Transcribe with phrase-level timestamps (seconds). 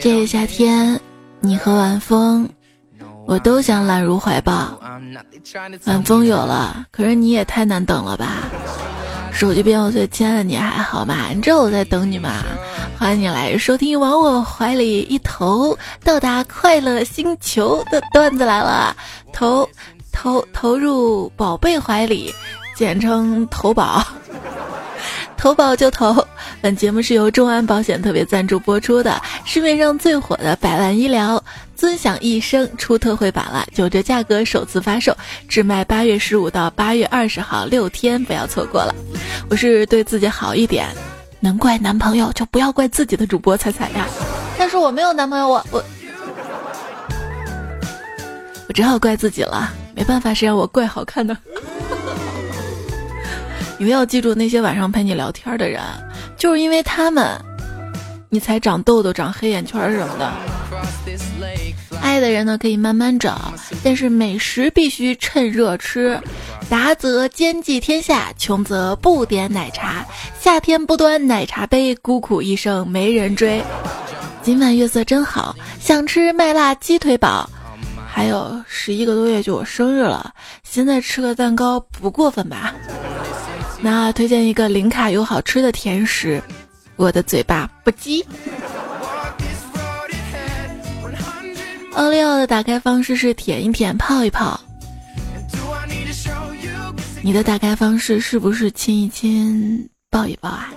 [0.00, 1.00] 这个夏天，
[1.40, 2.48] 你和晚风，
[3.26, 4.80] 我都想揽入怀抱。
[5.86, 8.44] 晚风有了，可是你也太难等了吧？
[9.32, 11.30] 手机边我最亲爱的你还好吗？
[11.34, 12.44] 你知道我在等你吗？
[12.96, 15.74] 欢迎你来收听《往我怀里一投》，
[16.04, 18.96] 到达快乐星球的段子来了。
[19.32, 19.68] 投
[20.12, 22.32] 投投入宝贝怀里，
[22.76, 24.06] 简称投保。
[25.44, 26.26] 投保就投。
[26.62, 29.20] 本节目是由众安保险特别赞助播出的。
[29.44, 31.44] 市面上最火的百万医疗
[31.76, 35.14] 尊享一生出特惠版了，九折价格首次发售，
[35.46, 38.94] 只卖八月十五到八月二十号六天，不要错过了。
[39.50, 40.88] 我是对自己好一点，
[41.40, 44.06] 能怪男朋友就不要怪自己的主播彩彩呀。
[44.56, 45.84] 但是我没有男朋友，我我
[48.66, 51.26] 我只好怪自己了，没办法，谁让我怪好看
[53.84, 53.86] 的。
[53.86, 55.82] 你要记住那些晚上陪你聊天的人，
[56.38, 57.38] 就是因为他们，
[58.30, 60.32] 你才长痘痘、长黑眼圈什么的。
[62.00, 66.18] 爱的人呢可以慢慢找，但是美食必须趁热吃。
[66.70, 70.04] 达则兼济天下，穷则不点奶茶。
[70.40, 73.62] 夏天不端奶茶杯，孤苦一生没人追。
[74.42, 77.48] 今晚月色真好，想吃麦辣鸡腿堡。
[78.06, 80.32] 还有十一个多月就我生日了，
[80.62, 82.74] 现在吃个蛋糕不过分吧？
[83.84, 86.42] 那推荐一个零卡又好吃的甜食，
[86.96, 88.24] 我的嘴巴不羁。
[91.92, 94.58] 奥利奥的打开方式是舔一舔、泡一泡。
[97.20, 100.72] 你的打开方式是不是亲一亲、抱一抱啊？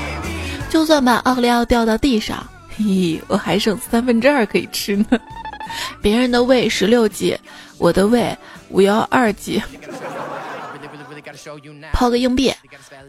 [0.70, 2.42] 就算把奥利奥掉到地上，
[2.74, 5.06] 嘿，我还剩三分之二可以吃呢。
[6.00, 7.38] 别人的胃十六 G，
[7.76, 8.34] 我的胃
[8.70, 9.62] 五幺二 G。
[11.92, 12.52] 抛个硬币，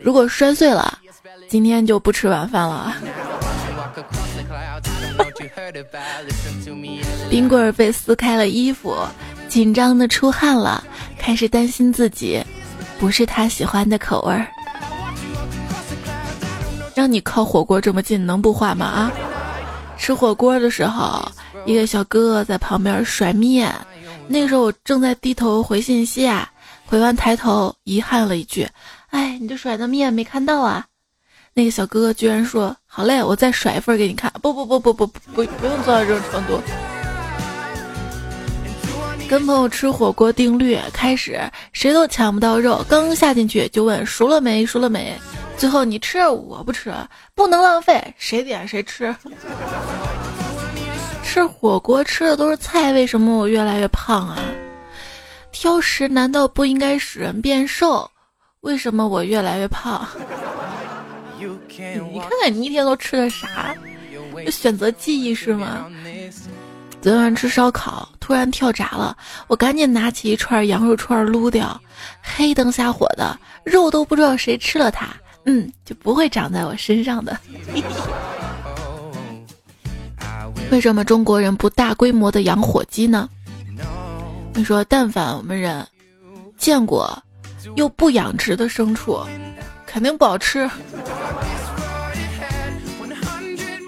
[0.01, 0.97] 如果摔碎了，
[1.49, 2.95] 今天就不吃晚饭了。
[7.29, 8.95] 冰棍儿被撕开了衣服，
[9.47, 10.83] 紧张的出汗了，
[11.17, 12.43] 开始担心自己
[12.99, 14.47] 不是他喜欢的口味儿。
[16.93, 18.85] 让你靠火锅这么近，能不化吗？
[18.85, 19.11] 啊！
[19.97, 21.25] 吃火锅的时候，
[21.65, 23.73] 一个小哥哥在旁边甩面，
[24.27, 26.51] 那个时候我正在低头回信息啊。
[26.91, 28.67] 回完抬头，遗憾了一句
[29.11, 30.85] ：“哎，你这甩的面没看到啊？”
[31.55, 36.61] 那个小哥哥居然说：“好嘞，我再甩一份给你看。”不不不不不不不，不用做到这种程度。
[39.29, 41.39] 跟朋友吃火锅定律开始，
[41.71, 45.17] 谁都抢不到肉，刚下进去就问熟了没，熟了没。
[45.55, 46.93] 最后你吃我不吃，
[47.33, 49.15] 不能浪费，谁点谁吃。
[51.23, 54.37] 吃火锅吃的都是菜，为什么我越来越胖啊？
[55.51, 58.09] 挑食难道不应该使人变瘦？
[58.61, 60.07] 为什么我越来越胖？
[61.37, 63.75] 你看看你一天都吃的啥？
[64.49, 65.85] 选择记忆是吗？
[67.01, 69.17] 昨晚吃烧烤突然跳闸了，
[69.47, 71.79] 我赶紧拿起一串羊肉串撸掉，
[72.21, 75.07] 黑灯瞎火的肉都不知道谁吃了它，
[75.45, 77.35] 嗯，就不会长在我身上的。
[80.69, 83.27] 为什么中国人不大规模的养火鸡呢？
[84.53, 85.85] 你说，但凡我们人
[86.57, 87.17] 见过
[87.75, 89.19] 又不养殖的牲畜，
[89.85, 90.69] 肯定不好吃。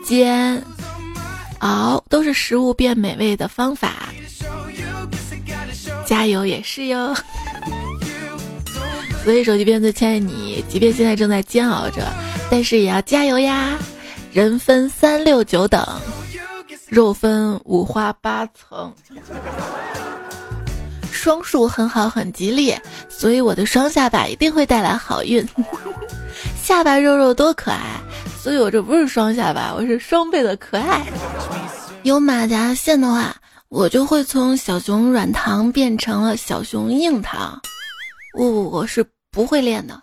[0.06, 0.62] 煎、
[1.60, 4.10] 熬都是食物变美味的方法，
[6.06, 7.16] 加油也是哟。
[9.24, 12.12] 所以手机边最亲爱的你，即便现在正在煎熬着，
[12.50, 13.78] 但是也要加油呀！
[14.32, 15.86] 人分三六九等，
[16.90, 18.94] 肉分五花八层。
[21.24, 25.42] 双数很好，很吉利，所以我的双下巴一定会带来好运。
[26.62, 27.80] 下巴肉肉多可爱，
[28.42, 31.08] 所以我这不是双下巴，我是双倍的可爱。
[32.02, 33.34] 有马甲线的话，
[33.70, 37.58] 我就会从小熊软糖变成了小熊硬糖。
[38.38, 39.98] 我我是不会练的。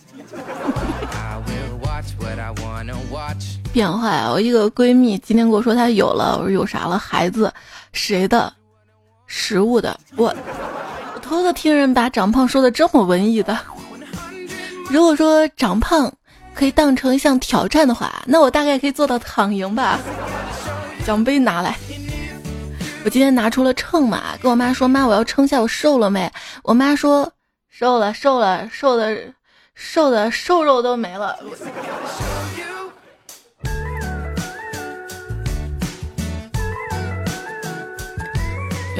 [3.74, 4.26] 变坏！
[4.30, 6.98] 我一个闺蜜今天跟我说她有了，我说有啥了？
[6.98, 7.52] 孩子，
[7.92, 8.50] 谁的？
[9.26, 9.94] 食物的。
[10.16, 10.34] 我。
[11.30, 13.56] 偷偷听人把长胖说的这么文艺的，
[14.90, 16.12] 如果说长胖
[16.52, 20.00] 可以当成一项挑战的话，那我大概可以做到躺赢吧。
[21.06, 21.76] 奖杯拿来，
[23.04, 26.28] 我今天拿出了秤嘛，跟我妈说妈我要称下我瘦了没？
[26.64, 27.32] 我妈说
[27.68, 29.16] 瘦了瘦了瘦的
[29.76, 31.38] 瘦的瘦肉都没了。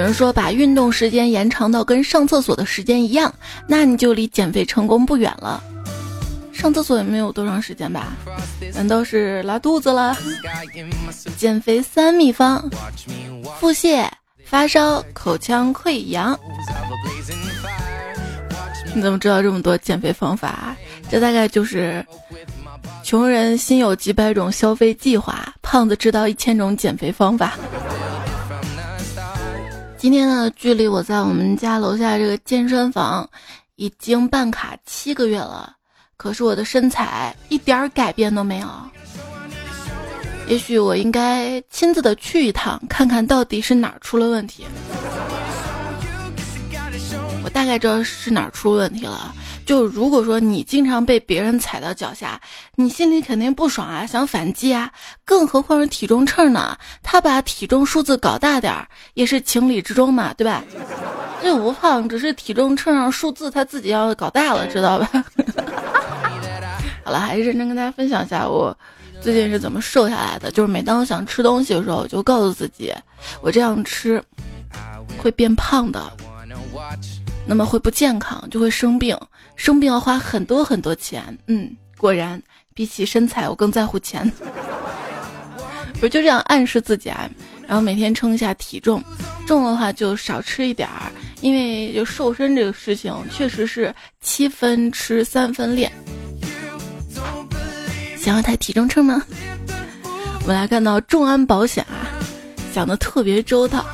[0.01, 3.31] 有人说把运动时间延长到跟上厕所的时间一样，
[3.67, 5.63] 那你就离减肥成功不远了。
[6.55, 8.15] 上厕所也没有多长时间吧？
[8.73, 10.17] 难道是拉肚子了？
[11.37, 12.67] 减肥三秘方：
[13.59, 14.09] 腹泻、
[14.47, 16.35] 发烧、口腔溃疡。
[18.95, 20.75] 你怎么知道这么多减肥方法？
[21.11, 22.03] 这大概就是
[23.05, 27.59] 穷人心有几百种消费计划，胖子知道一千种减肥方法。
[30.01, 33.29] 今天呢，距离我在我们家楼下这个健身房
[33.77, 35.75] 已经办卡七个月了，
[36.17, 38.69] 可是我的身材一点儿改变都没有。
[40.47, 44.65] 也许我应该亲自的去一趟，看看到底是哪儿出了问题。
[47.45, 49.35] 我大概知道是哪儿出问题了。
[49.71, 52.41] 就如果说你经常被别人踩到脚下，
[52.75, 54.91] 你心里肯定不爽啊，想反击啊。
[55.25, 56.77] 更何况是体重秤呢？
[57.05, 60.65] 他把体重数字搞大点儿也是情理之中嘛，对吧？
[61.41, 65.09] 这不胖，只是体重秤上数字他自己要搞大了，知道吧？
[67.07, 68.77] 好了，还是认真跟大家分享一下我
[69.21, 70.51] 最近是怎么瘦下来的。
[70.51, 72.93] 就是每当我想吃东西的时候，我就告诉自己，
[73.41, 74.21] 我这样吃
[75.17, 76.13] 会变胖的。
[77.47, 79.17] 那么会不健康，就会生病，
[79.61, 81.23] 生病要花很多很多钱。
[81.47, 82.43] 嗯，果然
[82.73, 84.33] 比起身材，我更在乎钱。
[86.01, 87.29] 我就这样暗示自己啊，
[87.67, 89.05] 然后每天称一下体重，
[89.47, 91.13] 重的话就少吃一点儿，
[91.43, 95.93] 因为就瘦身这个事情确实是七分吃三分练。
[98.17, 99.23] 想要台体重秤吗？
[100.41, 102.09] 我们来看到众安保险啊，
[102.73, 103.85] 想的特别周到。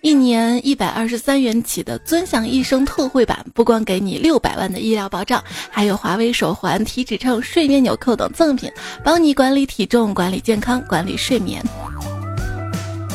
[0.00, 8.70] 一年一百二十三元起的尊享一生特惠版，不光给你六百万的医疗保障，还有华为手环、体脂秤、睡眠纽扣等赠品，
[9.04, 11.62] 帮你管理体重、管理健康、管理睡眠。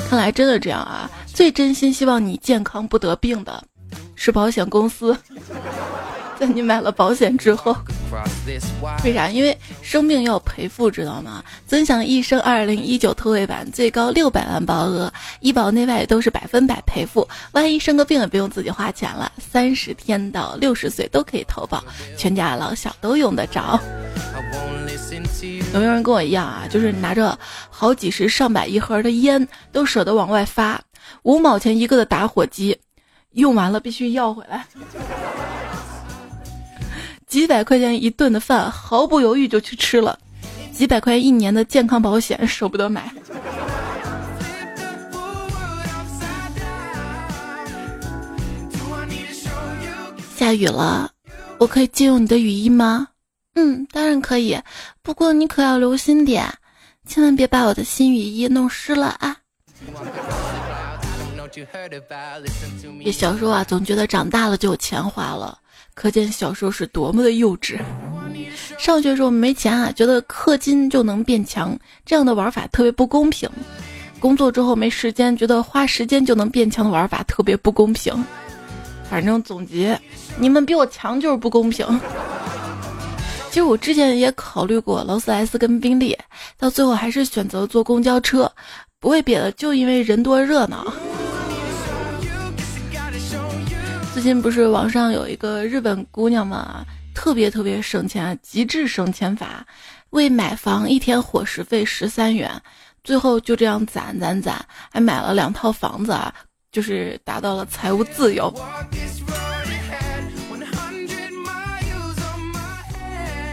[0.09, 1.09] 看来真的这样啊！
[1.33, 3.61] 最真心希望你健康不得病的，
[4.15, 5.15] 是保险公司。
[6.39, 7.75] 在你买了保险之后，
[9.03, 9.27] 为啥？
[9.29, 11.43] 因为生病要赔付，知道吗？
[11.65, 17.27] 尊享一生二零一九特惠版，最高六百万保额，医保内外都是百分百赔付。
[17.53, 21.83] 万一生个病也不用自己花钱了，三十天到六十岁都可以投保，
[22.15, 23.79] 全家老小都用得着。
[25.73, 26.67] 有没有人跟我一样啊？
[26.69, 27.37] 就是拿着
[27.69, 30.79] 好几十上百一盒的烟，都舍得往外发，
[31.23, 32.77] 五毛钱一个的打火机，
[33.31, 34.65] 用完了必须要回来。
[37.27, 40.17] 几百块钱一顿的饭，毫不犹豫就去吃了；
[40.71, 43.11] 几百块钱一年的健康保险，舍不得买。
[50.37, 51.11] 下雨了，
[51.57, 53.09] 我可以借用你的雨衣吗？
[53.55, 54.57] 嗯，当然可以，
[55.01, 56.49] 不过你可要留心点，
[57.05, 59.35] 千万别把我的新雨衣弄湿了啊！
[63.01, 65.57] 也小时候啊，总觉得长大了就有钱花了。
[65.97, 67.79] 可见小时候是多么的幼稚。
[68.77, 73.49] 上学时候没钱啊，觉得氪金就能变强，这样的玩法特别不公平。
[74.19, 78.13] 工作之后没时间，觉得花时间就能变强的玩法特别不公平。
[79.09, 79.99] 反正总结，
[80.37, 81.83] 你们比我强就是不公平。
[83.49, 86.15] 其实我之前也考虑过劳斯莱斯跟宾利，
[86.59, 88.51] 到最后还是选择坐公交车，
[88.99, 90.85] 不为别的，就因为人多热闹。
[94.17, 96.83] 最近不是网上有一个日本姑娘嘛，
[97.13, 99.63] 特别特别省钱，极致省钱法，
[100.09, 102.51] 为买房一天伙食费十三元，
[103.03, 104.59] 最后就这样攒攒攒，
[104.91, 106.33] 还买了两套房子啊，
[106.71, 108.51] 就是达到了财务自由。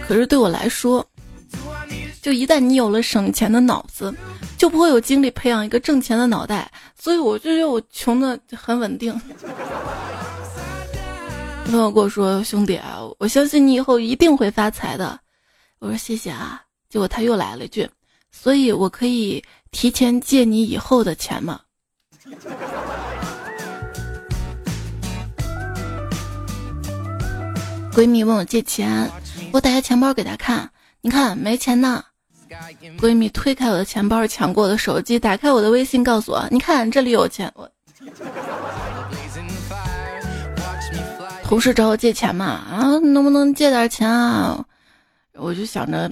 [0.08, 1.06] 可是对我来说，
[2.22, 4.14] 就一旦你有了省钱的脑子，
[4.56, 9.14] 就不会有精力培养一个挣钱的脑袋，所以我就觉得我穷的很稳定。
[11.64, 15.18] 朋友跟我说：“兄弟啊，我相信你以后一定会发财的。”
[15.80, 17.88] 我说：“谢谢啊。”结果他又来了一句
[18.30, 19.42] ：“所以我可以
[19.72, 21.60] 提前借你以后的钱吗？”
[27.92, 29.10] 闺蜜问我借钱，
[29.52, 32.04] 我打开钱包给她看，你看没钱呢。
[32.98, 37.68] 闺蜜推开我的钱包，抢过我的手机，打开我的微信，告诉我：“你看这里有钱。”我。
[41.54, 44.64] 同事找我借钱嘛，啊，能不能借点钱啊？
[45.34, 46.10] 我就想着，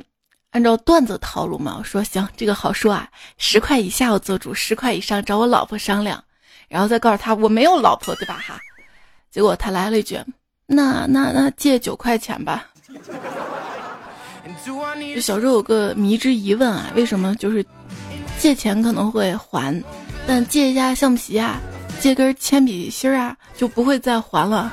[0.53, 3.09] 按照段子套路嘛，我说行，这个好说啊，
[3.39, 6.23] 十块以下我做主，十块以上找我老婆商量，
[6.69, 8.41] 然后再告诉他我没有老婆，对吧？
[8.47, 8.57] 哈，
[9.33, 10.17] 结果他来了一句，
[10.65, 12.65] 那那那借九块钱吧。
[14.65, 17.67] 就小时候有个迷之疑问啊，为什么就是
[18.39, 19.83] 借钱可能会还，
[20.25, 21.61] 但借一下橡皮啊，
[21.99, 24.71] 借根铅笔芯啊，就不会再还了。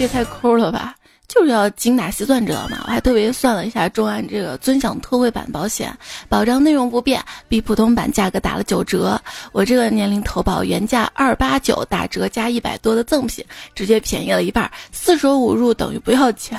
[0.00, 0.94] 这也太抠了吧！
[1.28, 2.78] 就是要精打细算，知道吗？
[2.86, 5.94] 我还特别算了一下中安这个尊享特惠版保险，
[6.26, 9.20] 保障内容不变，比普通版价格打了九折。
[9.52, 16.58] 我这个年龄投保原价二八九，打折加一百多的赠品，直接便宜了一半，四舍五入等于不要钱。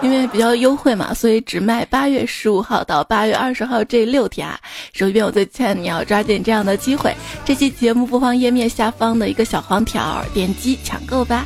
[0.00, 4.60] 因为比较优惠嘛，所以只卖八月十五号到八月二十号这六天啊。
[4.92, 7.12] 手机边我最亲爱的你要抓紧这样的机会，
[7.44, 11.44] 这期节目播放页面下方的一个小黄条，点击抢购吧。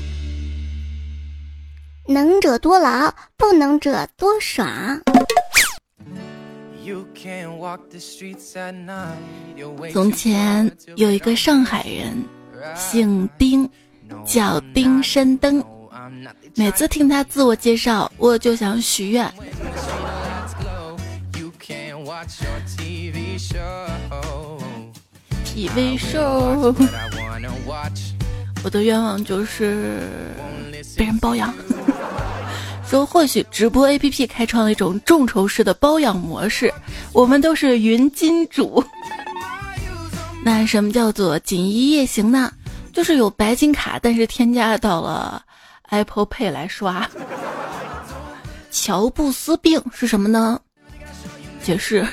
[2.07, 5.01] 能者多劳，不能者多爽。
[9.91, 12.23] 从前有一个上海人，
[12.77, 13.69] 姓丁，
[14.27, 15.65] 叫丁山登。
[16.55, 19.33] 每次听他自我介绍，我就想许愿。
[25.47, 26.75] TV show，
[28.63, 30.03] 我的愿望就是
[30.99, 31.55] 被人包养。
[32.89, 36.73] 说或许直播 APP 开创了一种众筹式的包养模式，
[37.13, 38.83] 我们都是云金主。
[40.45, 42.53] 那什么叫做锦衣夜行呢？
[42.93, 45.43] 就是有白金卡，但是添加到了
[45.89, 47.09] Apple Pay 来刷。
[48.71, 50.61] 乔布斯病是什么呢？
[51.63, 52.07] 解释：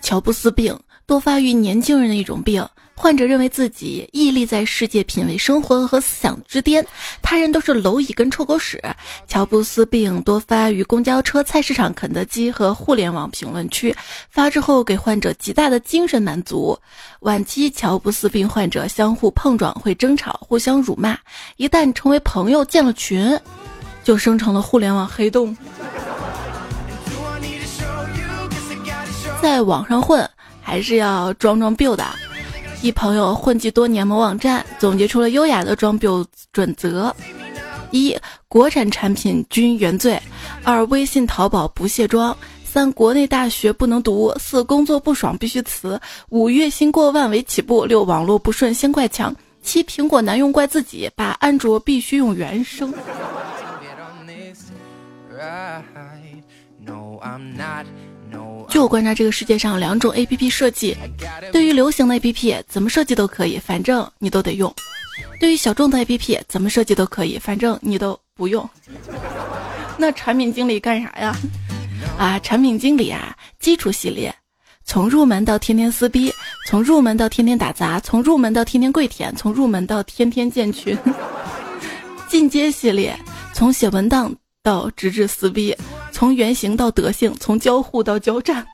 [0.00, 2.66] 乔布斯病多发于年轻人的一种病。
[2.96, 6.86] 患者认为自己屹立在世界品味生活和思想之巅，
[7.20, 8.80] 他人都是蝼蚁跟臭狗屎。
[9.26, 13.94] 乔布斯病多发于公交车、菜市场、肯德基和互联网评论区，
[14.30, 16.78] 发之后给患者极大的精神满足。
[17.20, 21.18] 晚期乔布斯病患者相互碰撞会争吵，互相辱骂，
[21.56, 23.38] 一旦成为朋友，建了群，
[24.02, 25.54] 就生成了互联网黑洞。
[29.42, 30.26] 在网上混
[30.62, 32.06] 还是要装装 build 的。
[32.84, 36.06] 一朋友混迹多年某网站，总结出了优雅的装逼
[36.52, 37.10] 准则：
[37.92, 38.14] 一、
[38.46, 40.20] 国产产品均原罪；
[40.64, 45.98] 二、微信淘宝不卸妆；三、国内大学不能读；四、工作不爽必须辞；
[46.28, 52.92] 五、月薪过万为起步；六、网络不顺先怪墙；七、苹果难用怪自己；八、安卓必须用原生。
[58.74, 60.96] 据我观察，这个世界上两种 A P P 设计，
[61.52, 64.68] 对于流行的 A P P 怎么设计都可以，反正你都得用；
[65.38, 68.68] 对于小众的 A P P 怎么设计都可以，反正你都不用。
[69.96, 71.36] 那产品经理干啥呀？
[72.18, 74.34] 啊，产品经理啊，基础系列，
[74.84, 76.34] 从入门到天天撕逼，
[76.66, 80.98] 从入门到天天打杂，从入门到天天跪舔，从入门到天天建群。
[82.28, 83.16] 进阶系列，
[83.52, 85.72] 从写文档到直至撕逼。
[86.14, 88.64] 从原型到德性，从交互到交战。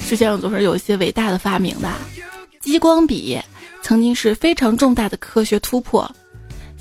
[0.00, 1.88] 世界上总是有一些伟大的发明的，
[2.60, 3.40] 激光笔
[3.80, 6.10] 曾经是非常重大的科学突破，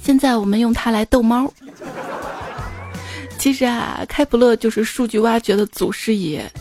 [0.02, 1.54] 现在我们用它来逗猫。
[3.38, 6.52] 其实啊，开普勒就是数据挖掘的祖师爷。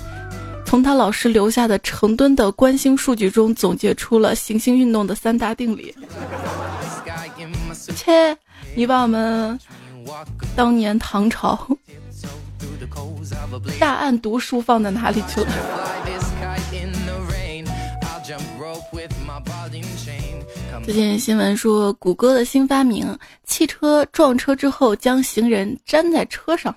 [0.74, 5.94] 从他老师留下的成吨的观星数据中，总结出了行星运动的三大定理。
[7.94, 8.36] 切，
[8.74, 9.56] 你把我们
[10.56, 11.56] 当年唐朝
[13.78, 15.52] 大案读书放在哪里去了？
[20.84, 23.16] 最近新闻说，谷歌的新发明，
[23.46, 26.74] 汽车撞车之后将行人粘在车上。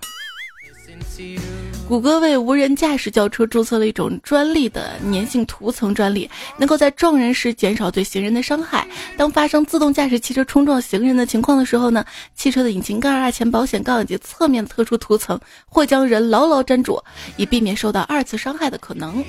[1.88, 8.86] 谷歌为无人驾驶轿车注册了一种专利的粘性涂层专利，能够在撞人时减少对行人的伤害。
[9.15, 12.03] 当发生自动驾驶汽车冲撞行人的情况的时候呢，
[12.36, 17.01] 汽车的引擎盖啊、前保险杠以及侧面特殊涂层会将人牢牢粘住，
[17.38, 19.24] 以避免受到二次伤害的可能。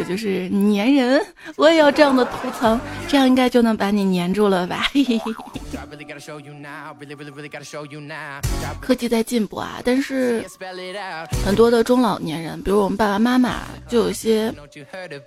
[0.00, 1.22] 这就是粘人，
[1.56, 4.86] 我也要这样的涂层，这样应该就能把你粘住了吧？
[8.80, 10.42] 科技在进步啊，但是
[11.44, 14.50] 很多的中老年人，比如我们爸爸妈妈，就有些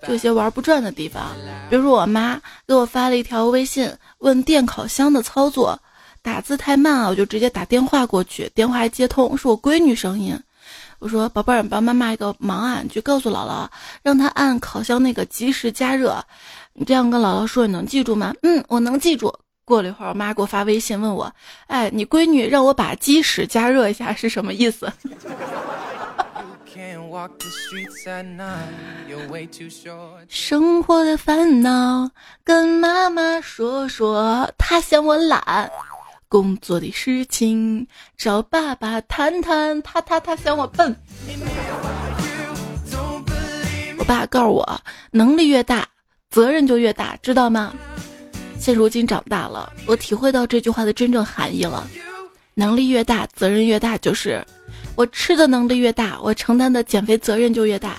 [0.08, 1.36] 就有些玩不转的地方。
[1.70, 3.88] 比如我妈给我发了一条微信，
[4.18, 5.80] 问电烤箱的操作，
[6.24, 10.36] 打字太慢啊，我就直接打电话过去，电话接通，是我闺女声音。
[11.04, 13.68] 我说：“宝贝儿，帮妈妈一个忙啊，你去告诉姥姥，
[14.02, 16.24] 让她按烤箱那个及时加热。
[16.72, 19.34] 你这样跟姥姥说，你能记住吗？”“嗯，我能记住。”
[19.66, 21.30] 过了一会儿，我妈给我发微信问我
[21.68, 24.90] ：“哎，你闺女让我把鸡屎加热一下是什么意思？”
[30.30, 32.10] 生活的烦恼
[32.46, 35.70] 跟妈妈说说，她嫌我懒。
[36.34, 37.86] 工作的事情
[38.18, 40.96] 找爸爸谈谈，他他他嫌我笨。
[44.00, 45.88] 我爸告诉我，能力越大，
[46.32, 47.72] 责任就越大，知道吗？
[48.58, 51.88] 现如今长大了，我体会到这句话的真正含义了。
[52.56, 54.44] 能力越大，责任越大，就是
[54.96, 57.96] 我吃的能力越大，我承担的减肥责任就越大。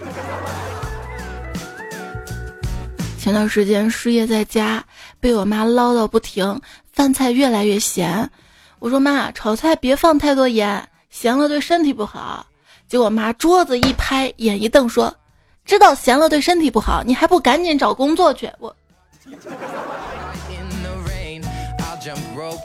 [3.17, 4.85] 前段时间失业在家，
[5.21, 6.61] 被我妈唠叨不停，
[6.95, 8.31] 饭菜越来越咸。
[8.79, 12.47] 我说妈，炒菜别放太多盐，咸了对身体不好。
[12.87, 15.13] 结果妈桌子一拍，眼一瞪，说
[15.67, 18.75] ：“知道咸了对身体不好，你还不赶紧找工作去？”我。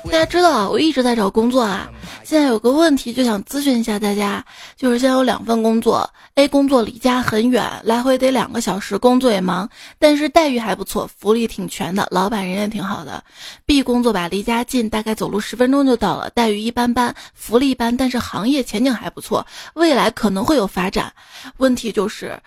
[0.05, 1.89] 大家知道啊我一直在找工作啊，
[2.23, 4.43] 现在有个问题就想咨询一下大家，
[4.75, 13.23] 就是现在有两份工作，A 工作离家很远，来回得两个小时，工作也忙，但是待遇还不错，福利挺全的，老板人也挺好的。
[13.65, 21.13] B 工作吧，离家近，大概走路十分钟就到了，待遇一般般，福利一般，但是行业前景还不错，未来可能会有发展。
[21.57, 22.39] 问题就是，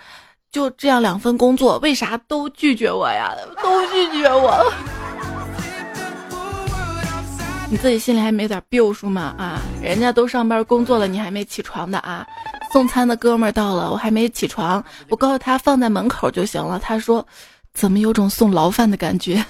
[0.51, 3.35] 就这样两份工作，为啥都拒绝我呀？
[3.63, 4.73] 都拒绝我。
[7.73, 9.35] 你自己心里还没点逼数吗？
[9.39, 12.27] 啊，人家都上班工作了，你还没起床的啊？
[12.71, 16.79] 送餐的哥们儿到了，我还没起床，我告诉他放在门口就行了。
[16.79, 17.27] 他说，
[17.73, 19.43] 怎么有种送牢饭的感觉？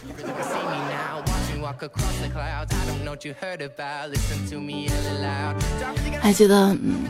[6.21, 7.02] 还记得，嗯，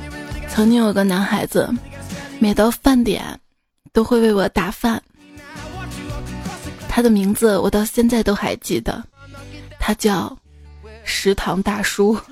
[0.49, 1.69] 曾经有个男孩子，
[2.39, 3.39] 每到饭点
[3.93, 5.03] 都会为我打饭，
[6.89, 9.05] 他的名字我到现在都还记得，
[9.79, 10.35] 他叫。
[11.05, 12.17] 食堂大叔，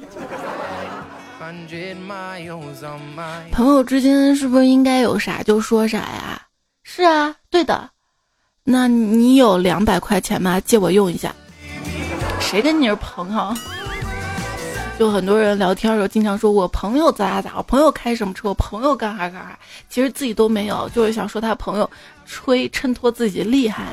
[3.52, 6.40] 朋友之间是不是应该有啥就说啥呀？
[6.82, 7.90] 是啊，对的。
[8.64, 10.60] 那你有两百块钱吗？
[10.60, 11.34] 借我用一下。
[12.40, 13.54] 谁跟你是朋友？
[14.98, 19.58] 就很多人聊天的时候，经常说我朋友咋咋咋，我朋友开什么车，我朋友干啥干啥，
[19.88, 21.90] 其实自己都没有，就是想说他朋友
[22.26, 23.86] 吹衬托自己厉害。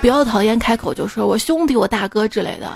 [0.00, 2.68] 不要讨厌开口就说我兄弟、我大哥之类的。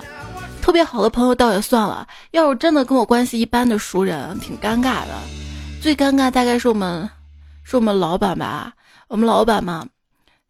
[0.66, 5.14] 特别好的朋友倒也算了，要是真的跟我关系一般的熟人，挺尴尬的。
[5.80, 7.08] 最尴尬大概是我们，
[7.62, 8.72] 是我们老板吧。
[9.06, 9.86] 我们老板嘛，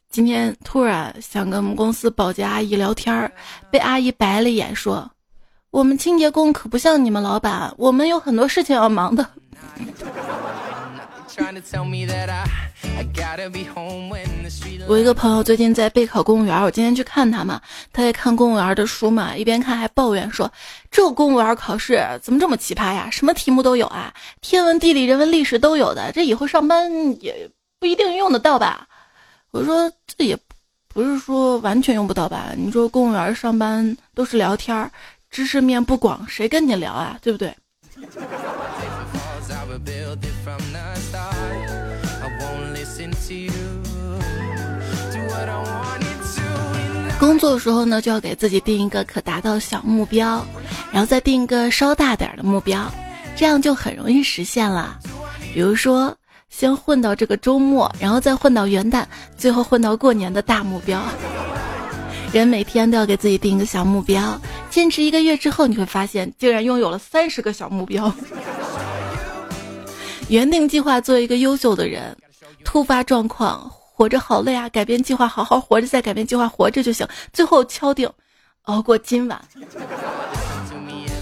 [0.08, 3.30] 今天突然想跟我们公司保洁阿姨聊天儿，
[3.70, 5.06] 被阿姨白了一眼说
[5.70, 9.28] ：“我们清洁工可不像你们老板，我们有很多事情要忙的。”
[14.88, 17.60] 我一个朋友最近在备考公务员，我今天去看他嘛，
[17.92, 20.50] 他在看公务员的书嘛，一边看还抱怨说
[20.90, 23.10] ：“这公务员考试怎么这么奇葩呀？
[23.10, 26.90] 什么题目都有啊，天文地理人文历史都有的，这以后上班
[27.22, 28.86] 也不一定用得到吧？”
[29.52, 30.38] 我说：“这也
[30.88, 32.52] 不是说完全用不到吧？
[32.56, 34.90] 你说公务员上班都是聊天，
[35.30, 37.18] 知识面不广，谁跟你聊啊？
[37.20, 37.54] 对不对？”
[47.18, 50.46] 工作的时候呢，就要给自己定一个可达到小目标，
[50.92, 52.90] 然后再定一个稍大点的目标，
[53.34, 54.98] 这样就很容易实现了。
[55.54, 56.14] 比如说，
[56.50, 59.04] 先混到这个周末，然后再混到元旦，
[59.36, 61.02] 最后混到过年的大目标。
[62.32, 68.12] 人每天都要给自己定一个小目标，坚持一个月之后，你会发现竟然拥有了三十个小目标。
[70.28, 72.14] 原定计划做一个优秀的人，
[72.62, 73.70] 突发状况。
[73.96, 74.68] 活着好累啊！
[74.68, 77.08] 改变计划，好好活着，再改变计划，活着就行。
[77.32, 78.06] 最后敲定，
[78.64, 79.40] 熬过今晚。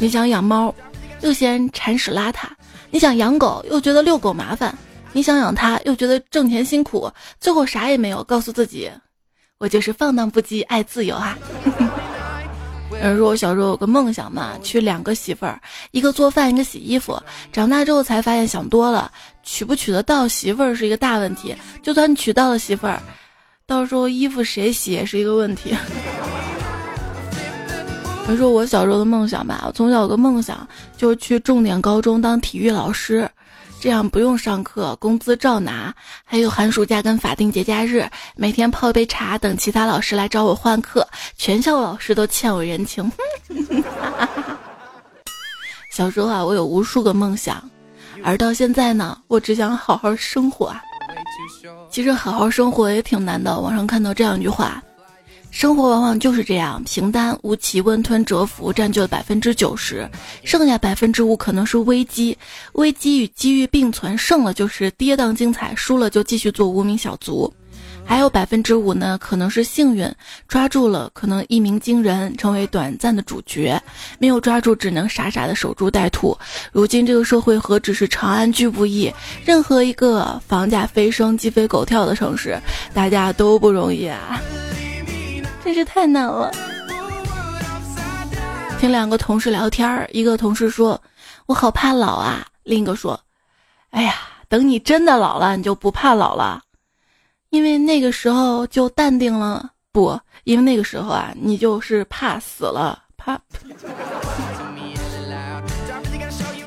[0.00, 0.74] 你想养猫，
[1.20, 2.48] 又嫌铲屎邋遢；
[2.90, 4.74] 你想养狗，又觉得遛狗麻烦；
[5.12, 7.08] 你想养它，又觉得挣钱辛苦。
[7.38, 8.90] 最后啥也没有，告诉自己，
[9.58, 11.38] 我就是放荡不羁，爱自由啊。
[13.04, 17.22] 有人说我小时候有个梦想嘛，娶两个媳妇儿，一个做饭，一个洗衣服。
[17.52, 19.12] 长大之后才发现想多了。
[19.42, 22.98] 娶不娶得到媳妇儿是一个大问题，就算娶到了媳妇儿，
[23.66, 25.76] 到时候衣服谁洗也是一个问题。
[28.26, 33.28] 我说我小时候的梦想吧，我从小有个梦想就是去重点高中当体育老师，
[33.84, 35.94] 这样不用上课，工资照拿，
[36.24, 43.12] 还有寒暑假跟法定节假日，每天泡杯茶，等其他老师来找我换课，全校老师都欠我人情。
[45.92, 47.62] 小时候啊，我有无数个梦想。
[48.24, 50.80] 而到现在呢，我只想好好生活啊。
[51.90, 53.60] 其实好好生活也挺难的。
[53.60, 54.82] 网上看到这样一句话：
[55.54, 60.06] 生活往往就是这样，平淡无奇，温吞蛰伏占据了百分之九十，
[60.42, 62.36] 剩下百分之五可能是危机。
[62.72, 67.50] 危机与机遇并存，胜了就是跌宕精彩，输了就继续做无名小卒。
[68.04, 70.12] 还有百分之五呢，可能是幸运
[70.48, 73.80] 抓住了，可能一鸣惊人，成为短暂的主角；
[74.18, 76.36] 没有抓住，只能傻傻的守株待兔。
[76.72, 79.08] 如今这个社会何止是长安居不易，
[79.44, 82.58] 任何一个房价飞升、鸡飞狗跳的城市，
[82.92, 84.42] 大家都不容易啊！
[85.64, 86.50] 真是太难了。
[88.78, 91.00] 听两个同事聊天，一个同事说
[91.46, 93.18] ：“我好怕老啊。”另一个说
[93.88, 94.14] ：“哎呀，
[94.46, 96.60] 等你真的老了，你就不怕老了。”
[97.48, 103.32] 因为那个时候就淡定了，不，因为那个时候啊，你就是怕死了，怕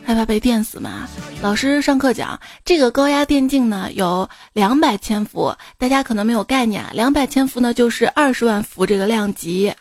[0.03, 1.07] 害怕被电死嘛。
[1.39, 9.73] 老师上课讲，这个高压电竞呢有两百千伏，大家可能没有概念，两百千伏呢就是二十万伏这个量级。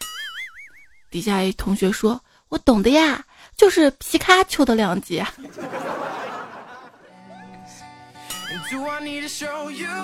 [1.10, 3.24] 底下一同学说：“我懂的呀，
[3.56, 5.24] 就是皮卡丘的量级。”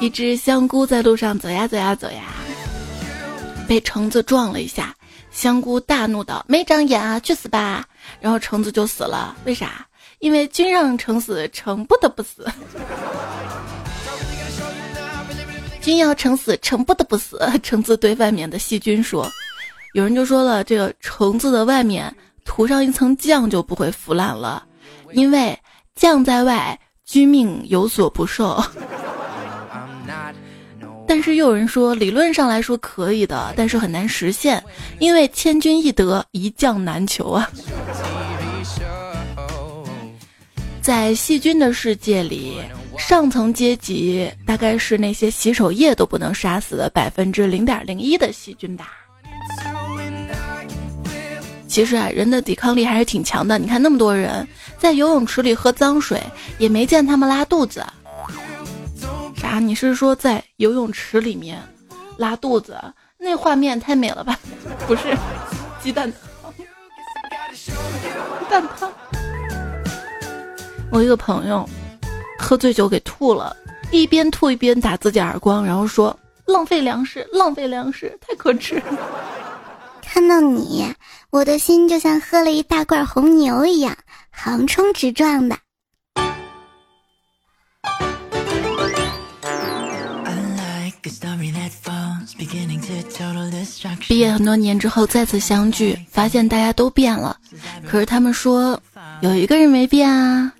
[0.00, 2.22] 一只香菇在路上走呀走呀走呀，
[3.68, 4.94] 被橙子撞了一下。
[5.30, 7.86] 香菇大怒道：“没长眼啊，去死吧！”
[8.20, 9.36] 然后橙子就死了。
[9.44, 9.86] 为啥？
[10.22, 12.46] 因为君让臣死，臣不得不死。
[15.80, 17.40] 君要臣死，臣不得不死。
[17.60, 19.28] 橙子对外面的细菌说
[19.94, 24.64] ：“有人就说了，这个橙子的外面涂上一层酱就不会腐烂了，
[25.12, 25.58] 因为
[25.96, 28.62] 酱在外。”君命有所不受，
[31.06, 34.62] 但是又有人说理论上来说可以的，但是很难实现，
[34.98, 37.50] 因为千军易得，一将难求啊。
[40.82, 42.60] 在细菌的世界里，
[42.98, 48.88] 上层阶级大概是那些洗手液都不能杀死的百分之零点零一的细菌吧。
[51.68, 53.58] 其实啊，人的抵抗力还是挺强的。
[53.58, 56.20] 你看那么多人在游泳池里喝脏水，
[56.58, 57.86] 也没见他们拉肚子。
[59.36, 59.60] 啥？
[59.60, 61.58] 你是说在游泳池里面
[62.16, 62.76] 拉肚子？
[63.18, 64.36] 那画面太美了吧？
[64.88, 65.16] 不是，
[65.80, 66.52] 鸡蛋汤，
[68.50, 68.92] 蛋汤。
[70.92, 71.66] 我一个朋友
[72.38, 73.56] 喝醉酒给吐了，
[73.90, 78.80] 一边吐一边打自己耳光，然后说浪费粮食，浪费粮食，太可耻。
[80.02, 80.84] 看到你，
[81.30, 83.96] 我的心就像喝了一大罐红牛一样
[84.30, 85.56] 横冲直撞的。
[94.08, 97.34] 毕业很多年之后再次相聚，发现大家都变了，
[97.88, 98.78] 可是他们说
[99.22, 100.52] 有一个人没变啊，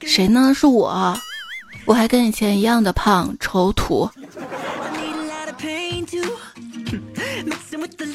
[0.00, 0.52] 谁呢？
[0.54, 1.16] 是我，
[1.84, 4.08] 我还跟以前一样的胖、丑、土。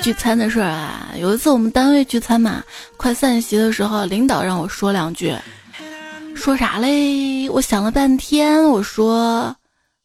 [0.02, 2.64] 聚餐的事儿啊，有一次我们单位聚餐嘛，
[2.98, 5.34] 快散席的时候，领导让我说两句，
[6.36, 7.50] 说啥嘞？
[7.50, 9.56] 我想了半天，我说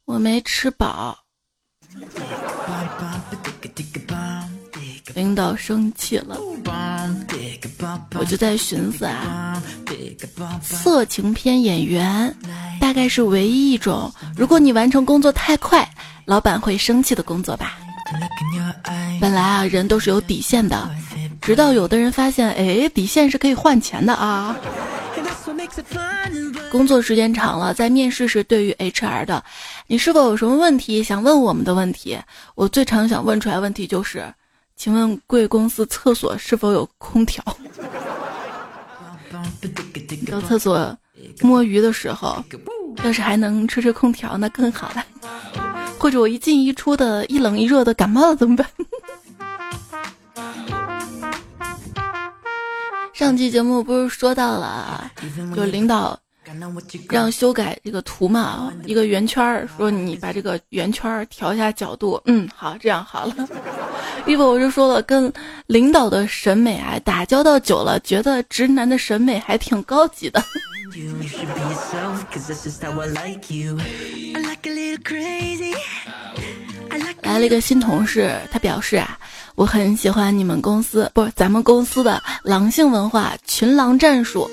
[0.05, 1.17] 我没吃饱。
[5.15, 6.37] 领导生气了，
[8.17, 9.61] 我就在寻思啊，
[10.61, 12.35] 色情片演员
[12.79, 15.87] 大概是唯一一种，如果你完成工作太快，
[16.25, 17.77] 老板会生气的工作吧。
[19.21, 20.89] 本来啊，人都是有底线的，
[21.41, 24.55] 直到有的人发现，哎，底线是可以换钱的啊。
[26.71, 29.43] 工作时间长了，在面试时，对于 HR 的，
[29.87, 32.17] 你是否有什么问题想问我们的问题？
[32.55, 34.31] 我最常想问出来问题就是，
[34.79, 37.43] 请问贵公司厕所是否有空调？
[40.31, 40.97] 到厕所
[41.41, 42.41] 摸鱼的时候，
[43.03, 45.05] 要是还能吹吹空调，那更好了。
[45.99, 48.65] 或者我一进一出的，一冷一热的感冒了怎么办？
[53.11, 55.11] 上期节目不是说到了，
[55.53, 56.17] 就领导
[57.09, 63.35] 让修改这个图嘛， 一个圆圈儿，说你把这个圆圈儿调一下角度，嗯，好，这样好了。
[64.25, 65.31] 一博我就说了，跟
[65.67, 70.43] 领导的审美啊打交道久了，觉得直男的审美还挺高级的。
[77.23, 79.17] 来了一个新同事，他表示啊，
[79.55, 84.49] 我很喜欢你们公司，不是咱们公司的狼性文化群狼战术。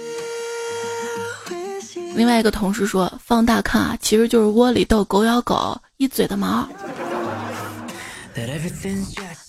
[2.14, 6.66] 另外一个同事说，放大看啊，其实就是窝里斗，狗咬狗，一嘴的毛。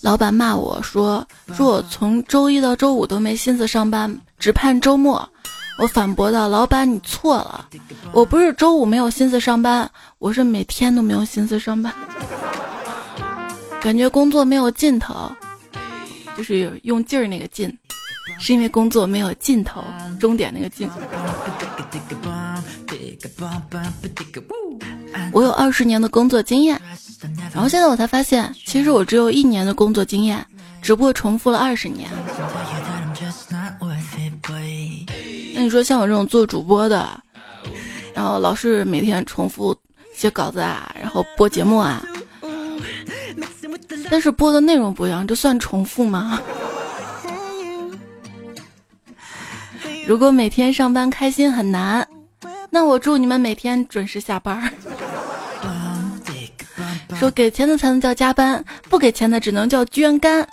[0.00, 5.28] 老板骂我说，说我从周一到周五都没心思上班，只盼周末。
[5.80, 7.68] 我反驳道：“老板，你错了，
[8.12, 11.94] 我不是周五没有心思上班，我是每天都没有心思上班，
[13.80, 15.30] 感觉工作没有尽头，
[16.36, 17.72] 就是用劲儿那个劲，
[18.40, 19.84] 是因为工作没有尽头，
[20.18, 20.90] 终点那个劲。
[25.32, 26.80] 我有二十年的工作经验，
[27.52, 30.44] 然后现在我才发现，其实我只有一年的工作经验，
[30.80, 32.08] 只不过重复了二十年。
[35.54, 37.08] 那你说像我这种做主播的，
[38.14, 39.76] 然后老是每天重复
[40.14, 42.00] 写稿子啊，然后播节目啊，
[44.08, 46.40] 但是播的内容不一样，这算重复吗？
[50.06, 52.06] 如果每天上班开心很难，
[52.70, 54.72] 那我祝你们每天准时下班。
[57.18, 60.46] 说给钱的才能叫加班，不给钱的只能叫捐肝。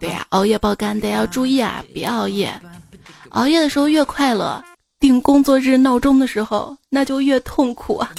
[0.00, 2.52] 对呀，熬夜爆肝得要注意啊，别熬夜。
[3.30, 4.64] 熬夜的时候越快乐，
[4.98, 8.10] 定工作日闹钟的时候那就越痛苦啊。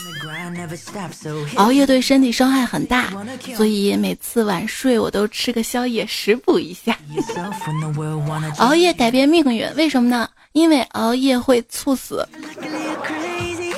[1.55, 3.11] 熬夜对身体伤害很大，
[3.57, 6.97] 所以每次晚睡我都吃个宵夜食补一下。
[8.59, 10.29] 熬夜改变命运，为什么呢？
[10.53, 12.27] 因为熬夜会猝死。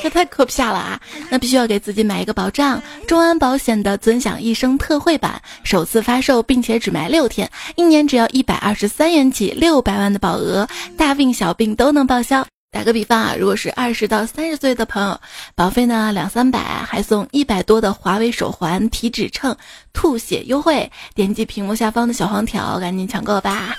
[0.04, 1.00] 这太可怕了啊！
[1.30, 2.82] 那必须要给自己买一个保障。
[3.08, 12.44] 众安保险的尊享一生特惠版首次发售，并且只卖六天，一年只要一百二十三元起，六百万的保额，大病小病都能报销。
[12.72, 15.22] 打个比方啊，如果是二十到三十岁的朋友，
[15.54, 19.56] 保费呢两三百，还送一百多的华为手环、体脂秤、
[19.94, 20.92] 吐血优惠。
[21.14, 23.76] 点击屏幕下方的小黄条，赶紧抢购吧！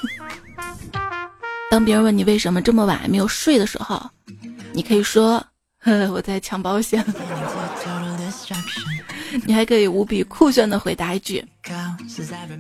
[1.73, 3.99] 当别人问你为什么这么晚还没有睡的时候，
[4.75, 5.43] 你可以说。
[5.83, 7.03] 呵呵，我在抢保险。
[9.47, 11.43] 你还可以无比酷炫的回答一句：“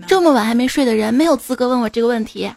[0.09, 2.51] 这么晚还没睡的人，没有资格问我这个问题。”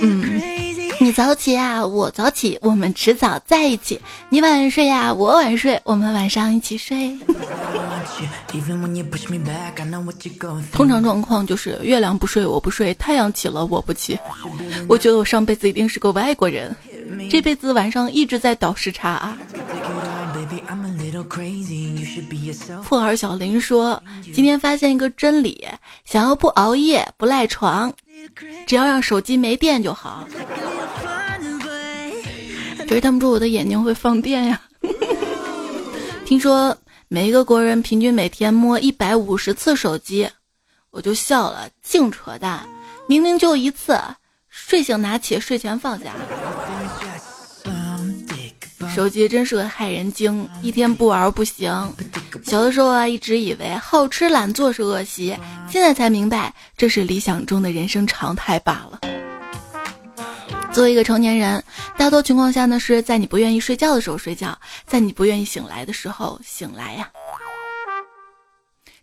[0.00, 0.40] 嗯，
[1.00, 4.00] 你早起啊，我早起，我们迟早在一起。
[4.28, 7.18] 你晚睡呀，我晚睡，我们晚上一起睡。
[10.72, 14.18] 通常状况就是月亮不睡我不睡，太阳起了我不起。
[14.88, 16.74] 我觉得我上辈子一定是个外国人，
[17.30, 19.38] 这辈子晚上一直在倒时差啊。
[22.82, 24.02] 破儿小林说
[24.34, 25.66] ：“今天发现一个真理，
[26.04, 27.92] 想要不熬夜、不赖床，
[28.66, 30.26] 只要让手机没电就好。”
[32.88, 34.60] 可是他们说我的眼睛会放电呀。
[36.24, 36.76] 听说
[37.12, 40.26] 每一个国人平均每天摸一百五十次手机，
[40.90, 42.66] 我就笑了，净扯淡！
[43.06, 44.00] 明明就一次，
[44.48, 46.14] 睡醒拿起，睡前放下。
[48.94, 51.70] 手机真是个害人精，一天不玩不行。
[52.44, 55.36] 小的时候啊，一直以为好吃懒做是恶习，
[55.68, 58.98] 现在才明白这是理想中的人生常态罢了。
[60.72, 61.62] 作为一个成年人，
[61.98, 67.10] 大多情况下呢是在你不愿意睡觉的时候睡觉，在你不愿意醒来的时候醒来呀。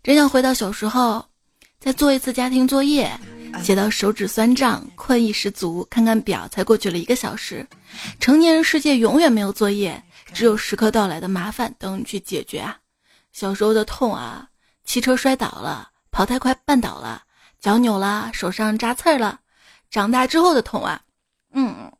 [0.02, 1.24] 真想回到小时候，
[1.78, 3.10] 再做一次家庭作业。
[3.64, 7.66] 写到手指酸胀、困意十足，看看表，才过去了一个小时。
[8.20, 10.00] 成年人世界永远没有作业，
[10.32, 12.78] 只有时刻到来的麻烦等你去解决啊！
[13.32, 14.48] 小时候的痛啊，
[14.84, 17.22] 骑车摔倒了，跑太快绊倒了，
[17.60, 19.40] 脚扭了，手上扎刺儿了。
[19.90, 21.00] 长大之后的痛啊，
[21.52, 21.90] 嗯，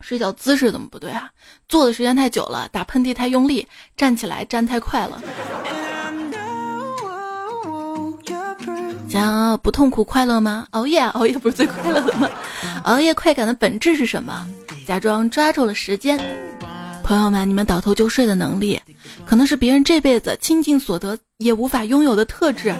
[0.00, 1.30] 睡觉姿势怎么不对啊？
[1.68, 5.22] 坐的时间太久了，打喷嚏太用力，站起来站太快了。
[9.08, 10.66] 想要不痛苦快乐吗？
[10.70, 12.28] 熬夜，熬夜不是最快乐的吗？
[12.84, 14.46] 熬夜快感的本质是什么？
[14.86, 16.18] 假装抓住了时间。
[17.02, 18.80] 朋友们，你们倒头就睡的能力，
[19.24, 22.74] 可能是别人这辈子倾尽所得也无法拥有的特质。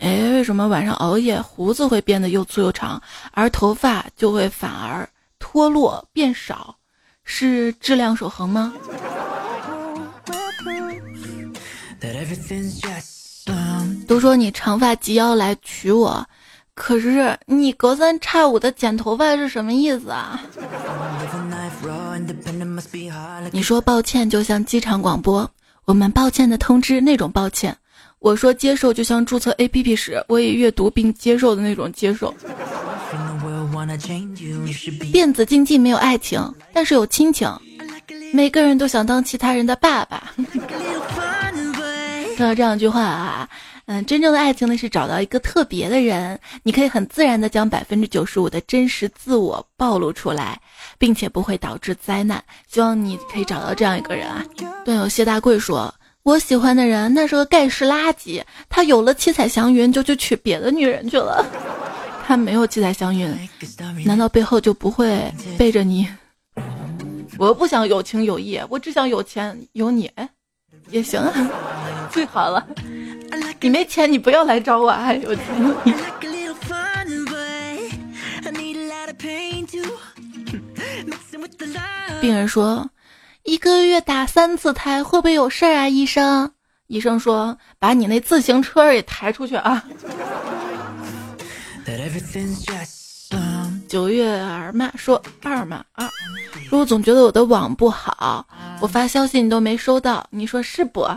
[0.00, 5.08] 哎，为什么晚上熬夜胡子会变得又粗又长，而头发就会反而
[5.38, 6.76] 脱落变少？
[7.24, 8.72] 是质量守恒吗？
[14.06, 16.26] 都说你长发及腰来娶我，
[16.74, 20.40] 可是你隔三差五的剪头发是什么意思啊？
[23.52, 25.50] 你说抱歉就像机场广播，
[25.84, 27.76] 我们抱歉的通知那种抱歉。
[28.20, 32.34] 我说接受就像注册 APP 时我已阅读并接受的那种接受。
[35.12, 37.50] 电子竞技没有爱情，但是有亲情。
[38.32, 40.32] 每个人都想当其他人的爸爸。
[42.36, 43.48] 说到这样一句话啊。
[43.90, 50.60] 嗯，真正的爱情呢是找到一个特别的人，你可以很自然的将百分之九十五的真实自我暴露出来，
[50.98, 52.44] 并且不会导致灾难。
[52.70, 54.44] 希望你可以找到这样一个人啊。
[54.84, 61.44] 段友谢大贵说：“我喜欢的人那是个盖世垃圾，他有了七彩祥云就去娶别的女人去了。
[62.26, 63.34] 他没有七彩祥云，
[64.04, 66.06] 难道背后就不会背着你？
[67.38, 70.28] 我不想有情有义，我只想有钱有你，哎
[70.90, 71.50] 也行啊，
[72.12, 72.66] 最好了。”
[73.60, 75.12] 你没钱，你不要来找我啊！
[75.12, 75.44] 有钱
[75.84, 75.92] 你。
[82.20, 82.88] 病人说
[83.48, 86.52] ：“一个月打三次胎会不会有事儿啊？”医生，
[86.86, 89.82] 医生说把你那自行车也抬出去啊。
[93.88, 96.06] 九月二妈说二嘛二，
[96.68, 98.46] 说我总觉得我的网不好，
[98.82, 101.08] 我发消息你都没收到，你说是不？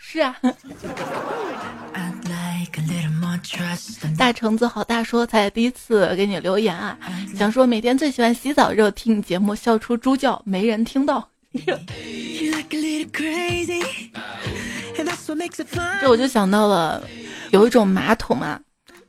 [0.00, 0.36] 是啊。
[4.16, 6.96] 大橙子好大说才第一次给你留言啊，
[7.36, 11.28] 想说每天最喜欢洗澡时候听你节目，笑出猪叫，没人听到。
[16.00, 17.02] 这我就想到了，
[17.50, 18.60] 有一种马桶啊，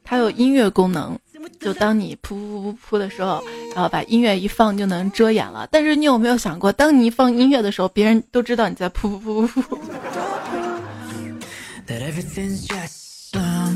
[0.04, 1.18] 它有音乐功能，
[1.60, 3.44] 就当你噗噗噗噗的时候，
[3.76, 5.68] 然后把音乐一放就能遮掩了。
[5.72, 9.78] 但是你有没有想过，当你一放音乐的时候，别人都知道你在噗噗噗噗噗。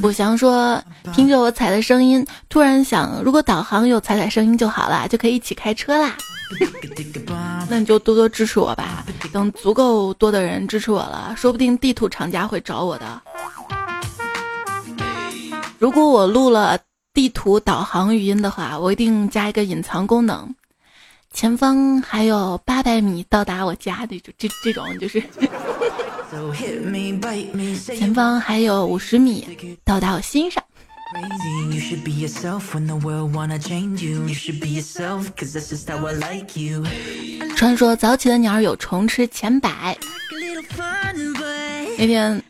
[0.01, 6.17] 卜祥说：“听着我踩的声音，突然想，如果导航有踩踩声音就好了，就可以一起开车啦。
[7.70, 13.22] 那你就多多支持我吧，等足够多的人支持我了，说不定地图厂家会找我的。
[15.80, 16.80] 如果我录了
[17.14, 20.48] 地图导航语音的话，我一定加一个隐藏功能，
[21.34, 25.22] 前方还有八百米到达我家的，就这这种就是。
[27.96, 29.48] ”前方还有五十米
[29.86, 30.62] 到达我心上。
[37.56, 39.97] 传说早起的鸟儿有虫吃，前摆。
[41.97, 42.41] 那天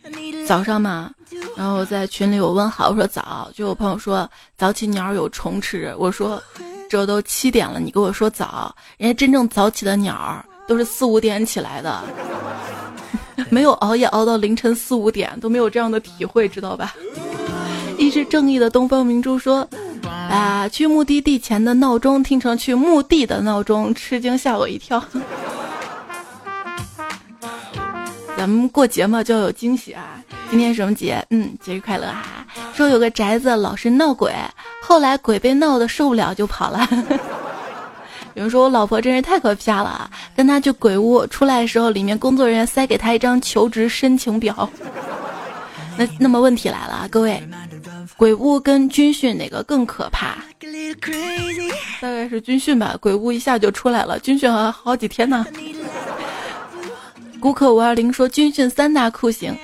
[0.47, 1.12] 早上嘛，
[1.56, 6.41] 然后在群里我问好，我说早，就有朋友说早起鸟儿有虫吃，我说
[6.89, 12.04] 这都七点了，你跟我说早，人家真正早起的鸟儿都是四五点起来的。
[13.51, 16.95] 没有熬夜熬到凌晨四五点都没有这样的体会，知道吧？
[17.98, 19.68] 一只正义的东方明珠说
[20.30, 25.04] ：“啊，去目的地前的闹钟听成去墓地的闹钟，吃惊吓我一跳。
[28.38, 30.22] 咱们过节嘛，就要有惊喜啊！
[30.50, 31.26] 今天什么节？
[31.30, 32.46] 嗯，节日快乐啊！
[32.74, 34.34] 说有个宅子老是闹鬼，
[34.82, 36.88] 后来鬼被闹得受不了就跑了。
[38.36, 44.70] ”有人说我老婆真是太可怕了，跟他去鬼屋出来的时候，里面工作人员塞给他一张求职申请表。
[45.98, 47.42] 那那么问题来了，各位，
[48.17, 50.38] 鬼屋跟军训哪个更可怕？
[52.01, 55.45] 大概是军训吧，鬼屋一下就出来了，军训还好几天呢。
[57.39, 59.56] 顾客五二零说军训三大酷刑：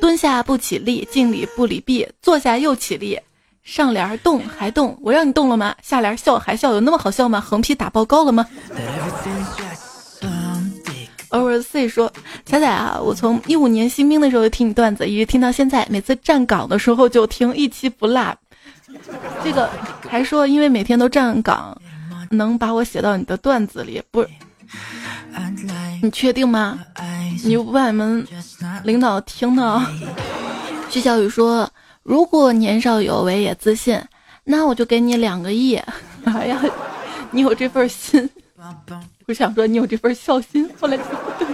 [0.00, 3.18] 蹲下不起立，敬礼不礼毕，坐下又起立。
[3.64, 5.74] 上联动还动，我让你动了吗？
[5.82, 7.40] 下联笑还笑，有那么好笑吗？
[7.40, 8.46] 横批打报告了吗
[11.36, 12.12] ？Over C 说：
[12.44, 18.34] 彩彩啊，我从一五年新兵的时候就听你段子，一直听到现在，每次站岗的时候就听，一期不落。
[19.44, 19.68] 这个
[20.08, 21.76] 还说因为每天都站岗，
[22.30, 24.24] 能把我写到你的段子里，不？
[26.02, 26.78] 你确定吗？
[27.44, 28.26] 你不怕你们
[28.84, 29.82] 领导听到。
[30.88, 31.68] 徐小雨说。
[32.08, 34.00] 如果年少有为也自信，
[34.44, 35.74] 那我就给你两个亿。
[36.22, 36.62] 哎呀，
[37.32, 38.30] 你有这份心，
[39.28, 40.70] 我想说你有这份孝心。
[40.80, 41.46] 后来对，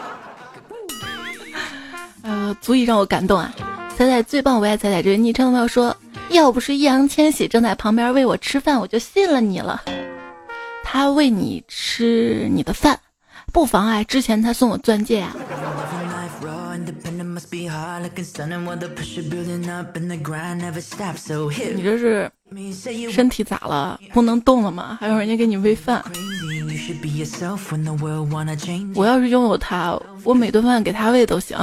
[2.23, 3.51] 呃，足以让我感动啊！
[3.97, 5.03] 彩彩最棒，我爱彩彩。
[5.03, 5.97] 这位昵称的朋友说，
[6.29, 9.83] 要不是易烊千玺正在旁边喂我吃饭，我就信了你了。
[10.85, 13.01] 他喂你吃你的饭，
[13.55, 15.35] 不妨碍之前他送我钻戒啊。
[21.75, 22.31] 你这是
[23.11, 23.99] 身体咋了？
[24.13, 24.99] 不能动了吗？
[25.01, 26.05] 还有人家给你喂饭。
[28.95, 31.57] 我要是拥有它，我每顿饭给它喂都行。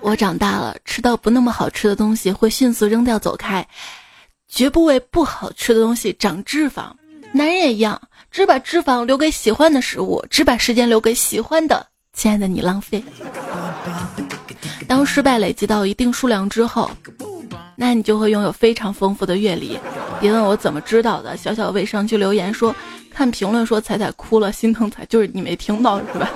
[0.00, 3.66] 我长大了，吃到不那么好吃的东西会迅速扔掉走开，
[4.48, 6.92] 绝不为不好吃的东西长脂肪。
[7.32, 11.86] 男人也一样，只把脂肪留给喜欢的食物，只把时间留给喜欢的。
[12.12, 13.02] 亲爱的，你浪费。
[14.88, 16.90] 当失败累积到一定数量之后，
[17.80, 19.78] 那你就会拥有非常丰富的阅历。
[20.20, 22.76] 别问我怎么知道的，小小微商去留言说，
[23.10, 26.30] 看评论说彩彩哭了，心疼彩，就是你没听到是吧？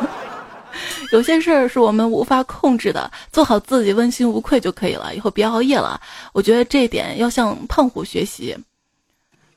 [1.12, 5.14] 有些事儿是我们无法控制的，做好自己，问心无愧就可以了。
[5.14, 6.00] 以后别熬夜了，
[6.32, 8.56] 我觉得这点要向胖虎学习。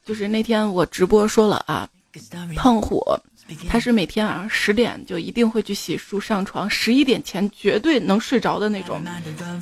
[0.06, 1.88] 就是那天我直播说了啊，
[2.58, 3.02] 胖虎。
[3.70, 9.02] 他是每天晚上十点就一定会去洗漱上床，十一点前绝对能睡着的那种。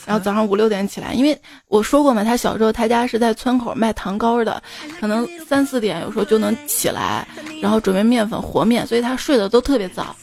[0.05, 4.61] 然后早上五六点起来，因为我说过嘛，他小时候他家是在村口卖糖糕的，
[4.99, 7.27] 可能三四点有时候就能起来，
[7.61, 10.15] 然后准备面粉和面，所以他睡得都特别早，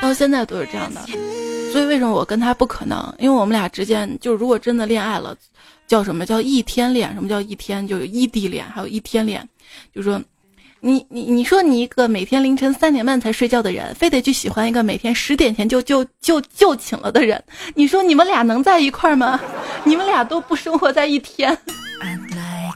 [0.00, 1.00] 到现在都是这样的。
[1.72, 3.14] 所以为什么我跟他不可能？
[3.18, 5.36] 因为我们俩之间就如果真的恋爱了，
[5.86, 7.12] 叫什么叫异天恋？
[7.14, 7.86] 什么叫异天？
[7.88, 9.48] 就有异地恋，还有一天恋，
[9.94, 10.22] 就说。
[10.84, 17.40] 你你你说你一个每天凌晨三点半才睡觉的人，非得去喜欢一个每天十点前就就就就寝了的人，
[17.76, 19.40] 你说你们俩能在一块儿吗？
[19.84, 21.56] 你们俩都不生活在一天。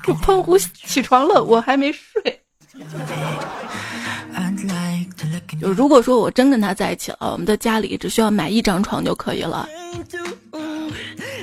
[0.07, 2.41] 我喷壶起床了，我还没睡。
[5.61, 9.69] 就如果说我真跟他在一起了，我们的家里只需要买一张床就可以了。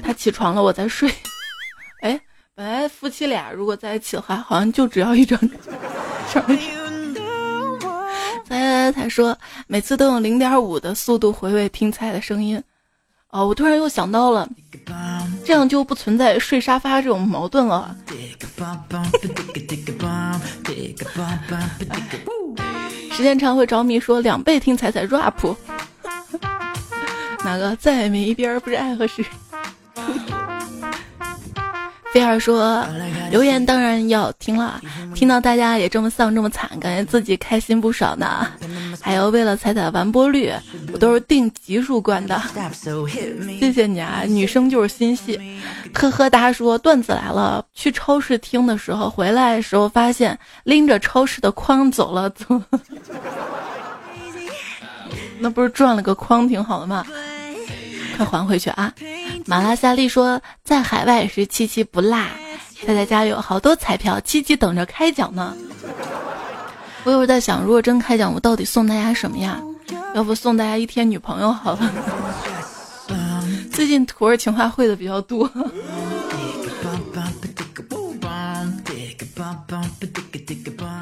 [0.02, 1.12] 他起床了，我再睡。
[2.04, 2.18] 哎，
[2.56, 5.40] 本来夫妻俩如果在一起的话，好像就只要一张
[6.30, 6.46] 床。
[8.46, 9.36] 猜猜猜说，
[9.66, 12.62] 每次都用零点五的速度回味听菜的声音。
[13.30, 14.48] 哦，我突然又想到了，
[15.44, 17.96] 这样就不存在睡沙发这种矛盾了。
[23.12, 25.56] 时间长会着迷，说两倍听彩彩 rap，
[27.44, 29.26] 哪个在每一边不是爱和谁？
[32.14, 32.86] 菲儿说
[33.32, 34.80] ：“留言当然要听了，
[35.16, 38.48] 听到大家也这么丧这么惨，感觉自己开心不少呢。
[39.02, 40.54] 还有为了彩彩完播率，
[40.94, 42.40] 我都是定级数关的。
[43.60, 45.40] 谢谢你啊，女生就是心细。
[45.92, 52.62] 呵呵哒说段子来了，去超市听的时候，回来的时候发现拎着超市的筐走了，走，
[55.40, 57.04] 那不是赚了个筐挺好的吗？
[58.16, 58.94] 快还回去啊！”
[59.46, 62.26] 马拉夏利说，在海外是七七不落，
[62.86, 65.56] 他在家有好多彩票，七七等着开奖呢。
[67.04, 69.60] 我有时在想，如果真开奖，我到底送大家什么呀？
[70.16, 71.92] 要不送大家一天女朋友好了。
[73.74, 75.50] 最近土味情话会的比较多。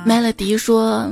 [0.05, 1.07] 麦乐迪说，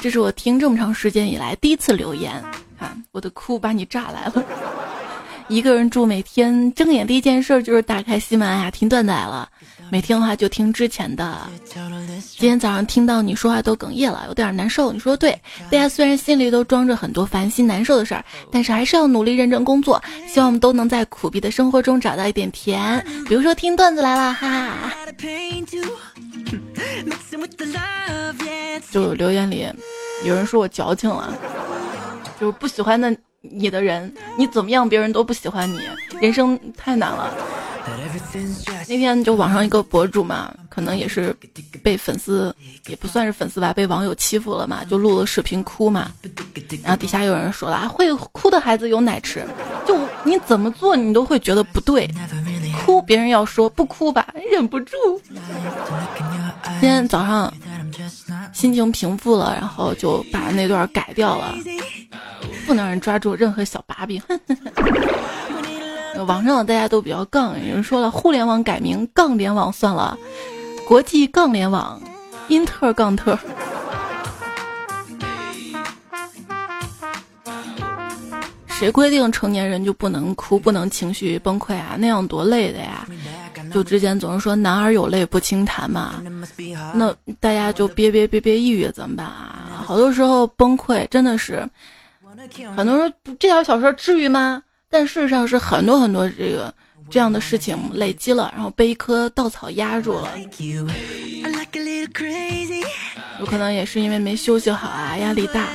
[0.00, 2.44] 这是我听这么长时间以来第一次留言，
[3.12, 4.44] 我的哭把你炸来了。
[5.48, 9.48] 一个人住，每天睁眼第一件事就是打开喜马拉雅听段子来了。
[9.90, 11.36] 没听的话就听之前的。
[12.38, 14.92] 今天早上听到你说话都哽咽了，有点难受。
[14.92, 15.32] 你说对，
[15.68, 20.00] 大家虽然心里都装着很多烦心难受的事儿，但是还是要努力认真工作。
[20.28, 24.94] 希望我们都能在苦逼的生活中找到一点甜，比如说听段子来了，哈哈。
[28.92, 29.66] 就留言里
[30.24, 31.34] 有人说我矫情了，
[32.40, 33.14] 就是不喜欢的。
[33.42, 35.80] 你的人，你怎么样，别人都不喜欢你，
[36.20, 37.34] 人生太难了。
[38.86, 41.34] 那天就网上一个博主嘛，可能也是
[41.82, 42.54] 被粉丝，
[42.86, 46.12] 也不算是粉丝吧，被网友欺负了嘛，就录了视频哭嘛。
[46.82, 49.42] 然后底下有人说了啊，会哭的孩子有奶吃，
[49.86, 52.06] 就你怎么做你都会觉得不对，
[52.84, 54.94] 哭别人要说不哭吧，忍不住。
[56.78, 57.50] 今天早上
[58.52, 61.54] 心情平复了，然后就把那段改掉了。
[62.70, 64.22] 不能让人抓住任何小把柄。
[66.28, 70.16] 网上大家都比较杠，有人说了，互联网改名杠联网算了，
[70.86, 72.00] 国际杠联网，
[72.46, 73.36] 英特杠特。
[78.68, 81.96] 谁规定成年人就不能哭、不能情绪崩溃啊？
[81.98, 83.04] 那样多累的呀！
[83.72, 86.22] 就之前总是说“男儿有泪不轻弹”嘛，
[86.94, 89.82] 那大家就憋憋憋憋抑郁怎么办啊？
[89.84, 91.68] 好多时候崩溃真的是。
[92.76, 94.62] 很多人说这点小事至于吗？
[94.88, 96.74] 但事实上是很多很多这个
[97.08, 100.28] 这样的事情累积了，然后被一棵稻草压住了。
[103.38, 105.66] 有可能也是因为没休息好啊，压力大。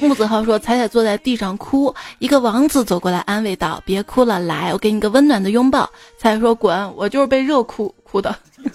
[0.00, 5.88] 木子浩说：“彩彩坐在地上哭，一个王子走过来安慰道：‘别哭了，来，我给你个温暖的拥抱。’
[6.18, 8.36] 彩彩说：‘滚，我就是被热哭哭的。’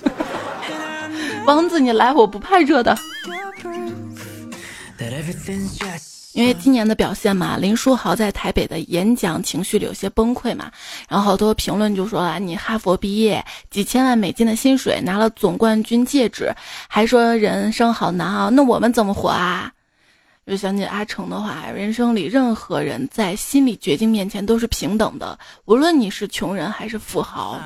[1.46, 2.98] 王子你来，我不怕热的。”
[6.34, 10.72] 因为今年的表现嘛，林书豪在台北的演讲情绪里有些崩溃嘛，
[11.10, 16.54] 然后好多评论就说啊，你哈佛毕业，几千万美金的薪水，拿了总冠军戒指，
[16.88, 19.72] 还说人生好难啊，那我们怎么活啊？
[20.48, 27.60] 就想起阿成的话，人生里任何人在心理绝境面前都是平等的，无论你是穷人还是富豪。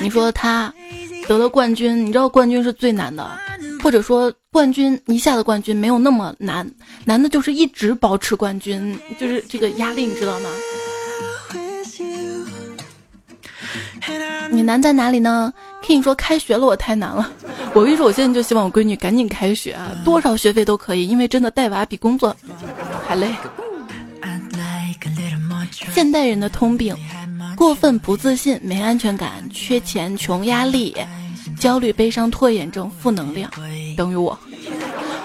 [0.00, 0.72] 你说他
[1.28, 3.30] 得了冠军，你知道冠军是最难的。
[3.82, 6.66] 或者说，冠军一下的冠军没有那么难，
[7.04, 10.48] 难的就是一直保持冠军，就是这个压力，你知道吗？
[14.50, 15.52] 你难在哪里呢
[15.84, 17.30] ？King 说开学了，我太难了。
[17.74, 22.34] 我跟你说，我现在就希望我闺女赶紧开学，多少学费都可以，因为真的带娃比工作
[23.06, 23.28] 还累。
[25.92, 26.96] 现代人的通病：
[27.56, 30.96] 过分不自信、没安全感、缺钱、穷、压力。
[31.60, 33.50] 焦虑、悲伤、拖延症、负能量，
[33.96, 34.36] 等于我。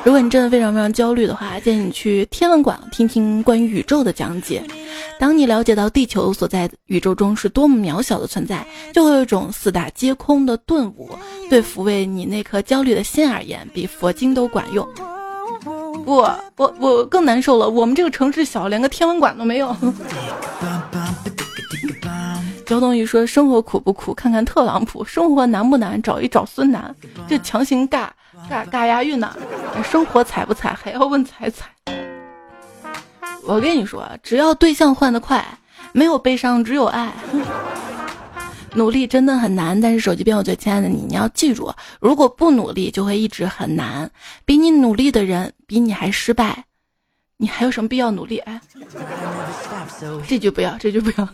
[0.05, 4.63] 如果你真的非常非常焦虑的话，建议你去天文馆听听关于宇宙的讲解。
[5.19, 11.09] 当你了解到地球所在宇宙中是多么渺小的存在，就会有一种四大皆空的顿悟。
[11.49, 14.87] 对抚慰你那颗焦虑的心而言，比佛经都管用。
[16.05, 16.25] 不，
[16.55, 17.69] 我我更难受了。
[17.69, 19.75] 我们这个城市小，连个天文馆都没有。
[22.65, 24.13] 交通一说生活苦不苦？
[24.13, 25.03] 看看特朗普。
[25.03, 26.01] 生活难不难？
[26.01, 26.95] 找一找孙楠。
[27.27, 28.07] 这强行尬
[28.47, 29.35] 尬尬押韵呢？
[29.83, 30.73] 生活踩不踩？
[30.73, 31.67] 还要 问踩踩？
[33.45, 35.43] 我跟你说，只要对象换得快，
[35.91, 37.11] 没有悲伤，只有爱。
[38.75, 44.09] 努力真的很难，但是手机边我最亲爱的你，你要记住，如果不努力，就会一直很难。
[44.45, 46.65] 比你努力的人，比你还失败，
[47.41, 48.37] 你还有什么必要努力？
[48.39, 48.59] 哎，
[50.27, 51.29] 这句不要，这句不要。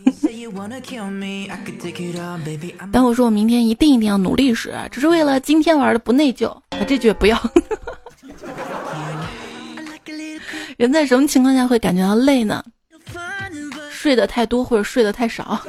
[2.92, 7.36] 当我说我明天一定一定要努力时，只是为了今天玩的不内疚，啊，这句也不要。
[10.76, 12.62] 人在什么情况下会感觉到累呢？
[13.90, 15.60] 睡得太多或者睡得太少。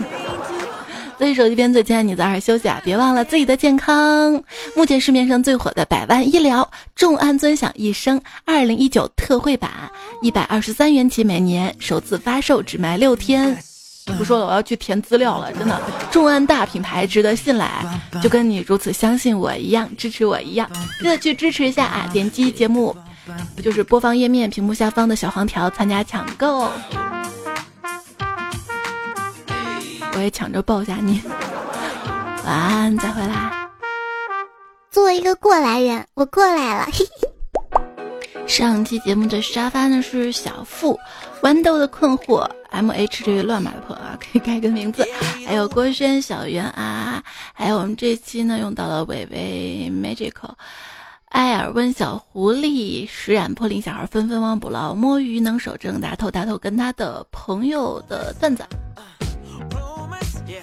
[1.18, 2.80] 所以手机边最亲爱你，早点休息啊！
[2.84, 4.42] 别忘了自己的健康。
[4.76, 9.72] 目前市面上最火的百万医疗众安尊享一生二零一九特惠版，
[10.22, 13.58] 一百二十三元起，每年首次发售，只卖六天。
[14.18, 15.52] 不说了，我要去填资料了。
[15.52, 17.84] 真的，众安大品牌值得信赖，
[18.22, 22.10] 就跟你如此相信我一样，支持我一样，记得去支持一下啊！
[22.14, 22.96] 点击节目，
[23.62, 26.70] 就是播放页面屏幕下方的小黄条，参加抢购。
[30.18, 31.22] 我也抢着抱下你，
[32.44, 33.70] 晚安，再回来。
[34.90, 36.88] 作为一个过来人，我过来了。
[38.48, 41.00] 上期节目的沙发呢是小付，
[41.44, 45.06] 豌豆的困惑，M H 这位乱码的朋友啊， 可以改个名字。
[45.46, 50.54] 还有郭轩、小袁啊，还有我们这期呢用到了伟伟、Magical、
[51.30, 58.66] 艾尔温、小狐狸、石染破林、小孩纷纷忘不牢、摸鱼能手正大头大头跟他的朋友的段子。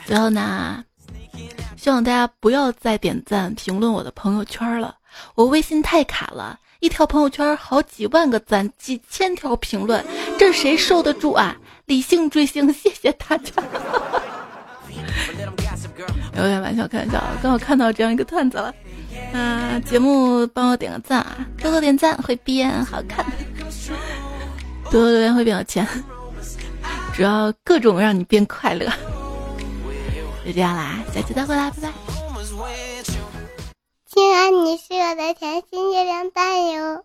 [0.07, 0.85] 最后呢，
[1.77, 4.95] 希望大家不要再点赞评论我的朋友圈了，
[5.35, 10.05] 我微信太卡了，一条朋友圈好几万个赞，几千条评论，
[10.39, 11.57] 这谁受得住啊？
[11.87, 13.53] 理性追星，谢谢大家。
[16.35, 18.75] 开玩笑，开玩笑，刚好看到这样一个段子了，
[19.33, 23.25] 啊，节目帮我点个赞啊，多多点赞会变好看，
[24.91, 25.87] 多多留言会变有钱，
[27.15, 28.87] 主要各种让你变快乐。
[30.45, 31.93] 就这样啦下期再会啦拜拜。
[34.07, 37.05] 亲爱你是我的甜心月亮蛋哟